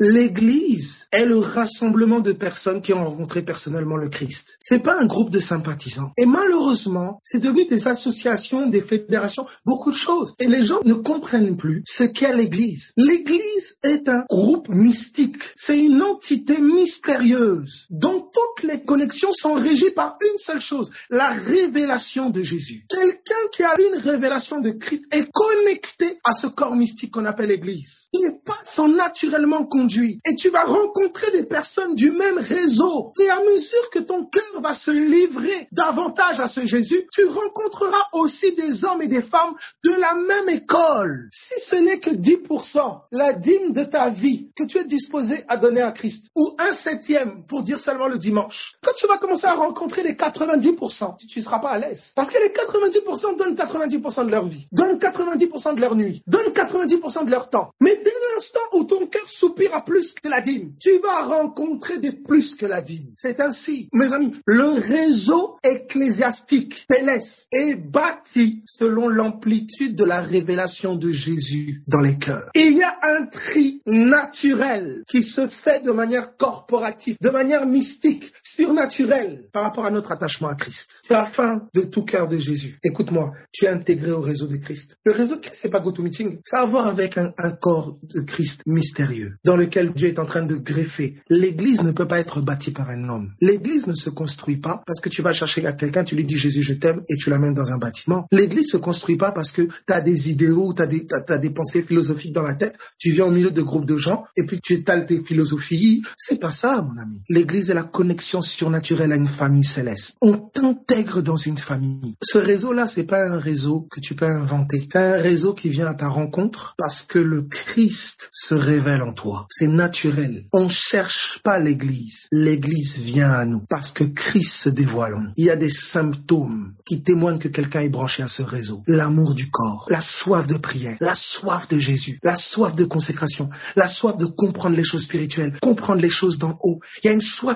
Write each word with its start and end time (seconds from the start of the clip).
L'église 0.00 1.06
est 1.12 1.24
le 1.24 1.38
rassemblement 1.38 2.18
de 2.18 2.32
personnes 2.32 2.80
qui 2.80 2.92
ont 2.92 3.04
rencontré 3.04 3.42
personnellement 3.42 3.96
le 3.96 4.08
Christ. 4.08 4.56
C'est 4.58 4.82
pas 4.82 4.98
un 5.00 5.06
groupe 5.06 5.30
de 5.30 5.38
sympathisants. 5.38 6.12
Et 6.16 6.26
malheureusement, 6.26 7.20
c'est 7.22 7.38
devenu 7.38 7.66
des 7.66 7.86
associations, 7.86 8.66
des 8.66 8.80
fédérations, 8.80 9.46
beaucoup 9.64 9.92
de 9.92 9.96
choses. 9.96 10.34
Et 10.40 10.48
les 10.48 10.64
gens 10.64 10.80
ne 10.84 10.94
comprennent 10.94 11.56
plus 11.56 11.82
ce 11.86 12.02
qu'est 12.02 12.34
l'église. 12.34 12.92
L'église 12.96 13.76
est 13.84 14.08
un 14.08 14.24
groupe 14.28 14.68
mystique. 14.68 15.36
C'est 15.54 15.78
une 15.78 16.02
entité 16.02 16.60
mystérieuse 16.60 17.86
dont 17.90 18.20
toutes 18.20 18.53
les 18.64 18.82
connexions 18.84 19.32
sont 19.32 19.54
régies 19.54 19.90
par 19.90 20.16
une 20.20 20.38
seule 20.38 20.60
chose, 20.60 20.90
la 21.10 21.30
révélation 21.30 22.30
de 22.30 22.42
Jésus. 22.42 22.86
Quelqu'un 22.88 23.34
qui 23.52 23.62
a 23.62 23.74
une 23.80 24.00
révélation 24.00 24.60
de 24.60 24.70
Christ 24.70 25.04
est 25.10 25.30
connecté 25.32 26.18
à 26.24 26.32
ce 26.32 26.46
corps 26.46 26.76
mystique 26.76 27.12
qu'on 27.12 27.24
appelle 27.24 27.48
l'église. 27.48 28.08
Il 28.12 28.22
n'est 28.22 28.40
pas 28.44 28.58
sans 28.64 28.88
naturellement 28.88 29.64
conduit. 29.64 30.20
Et 30.28 30.34
tu 30.34 30.50
vas 30.50 30.64
rencontrer 30.64 31.30
des 31.30 31.44
personnes 31.44 31.94
du 31.94 32.10
même 32.10 32.38
réseau. 32.38 33.12
Et 33.20 33.28
à 33.28 33.40
mesure 33.40 33.90
que 33.90 33.98
ton 34.00 34.24
cœur 34.24 34.60
va 34.60 34.74
se 34.74 34.90
livrer 34.90 35.68
davantage 35.72 36.40
à 36.40 36.48
ce 36.48 36.66
Jésus, 36.66 37.06
tu 37.12 37.24
rencontreras 37.26 38.04
aussi 38.12 38.54
des 38.54 38.84
hommes 38.84 39.02
et 39.02 39.06
des 39.06 39.22
femmes 39.22 39.54
de 39.84 39.90
la 39.90 40.14
même 40.14 40.48
école. 40.48 41.28
Si 41.32 41.60
ce 41.60 41.76
n'est 41.76 42.00
que 42.00 42.10
10%, 42.10 43.00
la 43.12 43.32
dîme 43.32 43.72
de 43.72 43.84
ta 43.84 44.10
vie 44.10 44.50
que 44.56 44.64
tu 44.64 44.78
es 44.78 44.84
disposé 44.84 45.44
à 45.48 45.56
donner 45.56 45.82
à 45.82 45.92
Christ, 45.92 46.26
ou 46.34 46.54
un 46.58 46.72
septième 46.72 47.44
pour 47.46 47.62
dire 47.62 47.78
seulement 47.78 48.08
le 48.08 48.18
dimanche, 48.18 48.53
quand 48.82 48.92
tu 48.96 49.06
vas 49.06 49.18
commencer 49.18 49.46
à 49.46 49.54
rencontrer 49.54 50.02
les 50.02 50.14
90%, 50.14 51.16
tu 51.16 51.38
ne 51.38 51.44
seras 51.44 51.58
pas 51.58 51.70
à 51.70 51.78
l'aise. 51.78 52.12
Parce 52.14 52.28
que 52.28 52.38
les 52.38 52.50
90% 52.50 53.36
donnent 53.38 53.54
90% 53.54 54.26
de 54.26 54.30
leur 54.30 54.46
vie, 54.46 54.68
donnent 54.72 54.98
90% 54.98 55.74
de 55.74 55.80
leur 55.80 55.94
nuit, 55.94 56.22
donnent 56.26 56.52
90% 56.52 57.24
de 57.24 57.30
leur 57.30 57.48
temps. 57.48 57.70
Mais 57.80 58.00
dès 58.04 58.12
l'instant 58.34 58.60
où 58.74 58.84
ton 58.84 59.06
cœur 59.06 59.28
soupire 59.28 59.74
à 59.74 59.84
plus 59.84 60.12
que 60.12 60.28
la 60.28 60.40
dîme, 60.40 60.72
tu 60.80 60.98
vas 60.98 61.24
rencontrer 61.24 61.98
des 61.98 62.12
plus 62.12 62.54
que 62.54 62.66
la 62.66 62.82
dîme. 62.82 63.14
C'est 63.18 63.40
ainsi, 63.40 63.88
mes 63.92 64.12
amis, 64.12 64.32
le 64.46 64.68
réseau 64.68 65.56
ecclésiastique, 65.62 66.84
Pélès, 66.88 67.46
est 67.52 67.74
bâti 67.74 68.62
selon 68.66 69.08
l'amplitude 69.08 69.96
de 69.96 70.04
la 70.04 70.20
révélation 70.20 70.94
de 70.94 71.10
Jésus 71.10 71.82
dans 71.86 72.00
les 72.00 72.18
cœurs. 72.18 72.50
Et 72.54 72.62
il 72.62 72.76
y 72.76 72.82
a 72.82 72.96
un 73.02 73.26
tri 73.26 73.82
naturel 73.86 75.04
qui 75.06 75.22
se 75.22 75.46
fait 75.46 75.82
de 75.82 75.92
manière 75.92 76.36
corporative, 76.36 77.16
de 77.20 77.30
manière 77.30 77.66
mystique, 77.66 78.32
feel 78.54 78.72
surnaturelle 78.74 79.44
par 79.52 79.62
rapport 79.62 79.86
à 79.86 79.90
notre 79.90 80.10
attachement 80.10 80.48
à 80.48 80.54
Christ. 80.54 81.02
Tu 81.04 81.14
as 81.14 81.26
faim 81.26 81.68
de 81.74 81.82
tout 81.82 82.02
cœur 82.02 82.28
de 82.28 82.38
Jésus. 82.38 82.78
Écoute-moi, 82.82 83.32
tu 83.52 83.66
es 83.66 83.68
intégré 83.68 84.10
au 84.10 84.20
réseau 84.20 84.46
de 84.46 84.56
Christ. 84.56 84.98
Le 85.04 85.12
réseau 85.12 85.36
de 85.36 85.40
Christ, 85.40 85.60
c'est 85.62 85.68
pas 85.68 85.80
GoToMeeting. 85.80 86.40
Ça 86.44 86.58
a 86.58 86.62
à 86.62 86.66
voir 86.66 86.86
avec 86.86 87.18
un, 87.18 87.32
corps 87.60 87.98
de 88.02 88.20
Christ 88.20 88.62
mystérieux 88.66 89.36
dans 89.44 89.56
lequel 89.56 89.92
Dieu 89.92 90.08
est 90.08 90.18
en 90.18 90.24
train 90.24 90.42
de 90.42 90.56
greffer. 90.56 91.16
L'église 91.28 91.82
ne 91.82 91.92
peut 91.92 92.08
pas 92.08 92.18
être 92.18 92.40
bâtie 92.40 92.72
par 92.72 92.90
un 92.90 93.08
homme. 93.08 93.32
L'église 93.40 93.86
ne 93.86 93.92
se 93.92 94.10
construit 94.10 94.56
pas 94.56 94.82
parce 94.86 95.00
que 95.00 95.08
tu 95.08 95.22
vas 95.22 95.32
chercher 95.32 95.64
à 95.66 95.72
quelqu'un, 95.72 96.04
tu 96.04 96.16
lui 96.16 96.24
dis 96.24 96.36
Jésus, 96.36 96.62
je 96.62 96.74
t'aime 96.74 97.02
et 97.08 97.16
tu 97.16 97.30
l'amènes 97.30 97.54
dans 97.54 97.70
un 97.70 97.78
bâtiment. 97.78 98.26
L'église 98.32 98.70
se 98.70 98.76
construit 98.76 99.16
pas 99.16 99.30
parce 99.30 99.52
que 99.52 99.62
tu 99.62 99.92
as 99.92 100.00
des 100.00 100.30
idéaux, 100.30 100.72
tu 100.74 100.82
as 100.82 100.86
des, 100.86 101.06
t'as, 101.06 101.38
des 101.38 101.50
pensées 101.50 101.82
philosophiques 101.82 102.32
dans 102.32 102.42
la 102.42 102.54
tête, 102.54 102.76
tu 102.98 103.12
viens 103.12 103.26
au 103.26 103.30
milieu 103.30 103.50
de 103.50 103.62
groupes 103.62 103.86
de 103.86 103.98
gens 103.98 104.24
et 104.36 104.44
puis 104.44 104.58
tu 104.60 104.72
étales 104.72 105.06
tes 105.06 105.22
philosophies. 105.22 106.02
C'est 106.16 106.40
pas 106.40 106.50
ça, 106.50 106.82
mon 106.82 107.00
ami. 107.00 107.22
L'église 107.28 107.70
est 107.70 107.74
la 107.74 107.84
connexion 107.84 108.40
surnaturelle 108.74 109.12
à 109.12 109.16
une 109.16 109.28
famille 109.28 109.64
céleste. 109.64 110.16
On 110.20 110.36
t'intègre 110.36 111.22
dans 111.22 111.36
une 111.36 111.58
famille. 111.58 112.16
Ce 112.22 112.38
réseau-là, 112.38 112.86
c'est 112.86 113.04
pas 113.04 113.24
un 113.24 113.38
réseau 113.38 113.86
que 113.90 114.00
tu 114.00 114.14
peux 114.14 114.26
inventer. 114.26 114.88
C'est 114.90 114.98
un 114.98 115.20
réseau 115.20 115.54
qui 115.54 115.68
vient 115.68 115.86
à 115.86 115.94
ta 115.94 116.08
rencontre 116.08 116.74
parce 116.76 117.02
que 117.02 117.18
le 117.18 117.42
Christ 117.42 118.28
se 118.32 118.54
révèle 118.54 119.02
en 119.02 119.12
toi. 119.12 119.46
C'est 119.48 119.68
naturel. 119.68 120.46
On 120.52 120.68
cherche 120.68 121.40
pas 121.44 121.60
l'église. 121.60 122.26
L'église 122.32 122.98
vient 122.98 123.30
à 123.30 123.44
nous 123.44 123.62
parce 123.68 123.92
que 123.92 124.04
Christ 124.04 124.52
se 124.52 124.68
dévoile 124.70 125.14
en 125.14 125.20
nous. 125.20 125.30
Il 125.36 125.44
y 125.44 125.50
a 125.50 125.56
des 125.56 125.68
symptômes 125.68 126.74
qui 126.84 127.02
témoignent 127.02 127.38
que 127.38 127.48
quelqu'un 127.48 127.80
est 127.80 127.88
branché 127.88 128.22
à 128.22 128.28
ce 128.28 128.42
réseau. 128.42 128.82
L'amour 128.88 129.34
du 129.34 129.50
corps, 129.50 129.86
la 129.88 130.00
soif 130.00 130.46
de 130.46 130.56
prière, 130.56 130.96
la 131.00 131.14
soif 131.14 131.68
de 131.68 131.78
Jésus, 131.78 132.18
la 132.22 132.34
soif 132.34 132.74
de 132.74 132.84
consécration, 132.84 133.50
la 133.76 133.86
soif 133.86 134.16
de 134.16 134.26
comprendre 134.26 134.76
les 134.76 134.84
choses 134.84 135.02
spirituelles, 135.02 135.52
comprendre 135.60 136.00
les 136.00 136.10
choses 136.10 136.38
d'en 136.38 136.58
haut. 136.62 136.80
Il 137.02 137.06
y 137.06 137.10
a 137.10 137.12
une 137.12 137.20
soif 137.20 137.54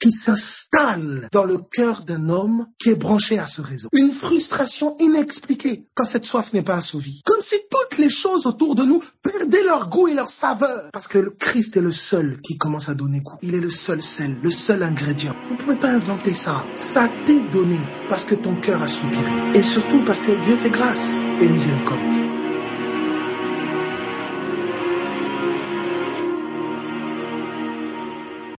qui 0.00 0.12
s'installe 0.12 1.28
dans 1.32 1.44
le 1.44 1.58
cœur 1.58 2.04
d'un 2.04 2.28
homme 2.28 2.66
qui 2.78 2.90
est 2.90 2.94
branché 2.94 3.38
à 3.38 3.46
ce 3.46 3.60
réseau. 3.60 3.88
Une 3.92 4.10
frustration 4.10 4.96
inexpliquée 4.98 5.86
quand 5.94 6.04
cette 6.04 6.24
soif 6.24 6.52
n'est 6.52 6.62
pas 6.62 6.76
assouvie. 6.76 7.22
Comme 7.24 7.42
si 7.42 7.56
toutes 7.70 7.98
les 7.98 8.08
choses 8.08 8.46
autour 8.46 8.74
de 8.74 8.82
nous 8.82 9.02
perdaient 9.22 9.64
leur 9.64 9.88
goût 9.88 10.08
et 10.08 10.14
leur 10.14 10.28
saveur. 10.28 10.90
Parce 10.92 11.08
que 11.08 11.18
le 11.18 11.30
Christ 11.30 11.76
est 11.76 11.80
le 11.80 11.92
seul 11.92 12.40
qui 12.42 12.56
commence 12.56 12.88
à 12.88 12.94
donner 12.94 13.20
goût. 13.20 13.38
Il 13.42 13.54
est 13.54 13.60
le 13.60 13.70
seul 13.70 14.02
sel, 14.02 14.38
le 14.42 14.50
seul 14.50 14.82
ingrédient. 14.82 15.34
Vous 15.48 15.54
ne 15.54 15.58
pouvez 15.58 15.78
pas 15.78 15.90
inventer 15.90 16.32
ça. 16.32 16.64
Ça 16.74 17.08
t'est 17.24 17.40
donné 17.50 17.78
parce 18.08 18.24
que 18.24 18.34
ton 18.34 18.56
cœur 18.56 18.82
a 18.82 18.88
soupiré. 18.88 19.30
Et 19.54 19.62
surtout 19.62 20.04
parce 20.04 20.20
que 20.20 20.32
Dieu 20.40 20.56
fait 20.56 20.70
grâce 20.70 21.16
et 21.40 21.48
miséricorde. 21.48 22.47